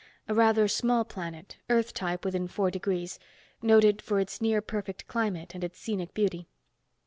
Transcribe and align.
"A 0.27 0.33
rather 0.33 0.67
small 0.67 1.05
planet, 1.05 1.57
Earth 1.69 1.93
type 1.93 2.25
within 2.25 2.47
four 2.47 2.71
degrees. 2.71 3.19
Noted 3.61 4.01
for 4.01 4.19
its 4.19 4.41
near 4.41 4.59
perfect 4.59 5.05
climate 5.07 5.53
and 5.53 5.63
its 5.63 5.77
scenic 5.77 6.15
beauty." 6.15 6.47